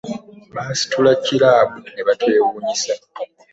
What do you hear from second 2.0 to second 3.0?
batwewuunyisa